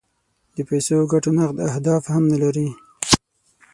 د 0.55 0.57
پیسو 0.69 0.93
او 1.01 1.05
ګټو 1.13 1.29
نغد 1.37 1.57
اهداف 1.71 2.03
هم 2.13 2.23
نه 2.31 2.37
لري. 2.43 2.69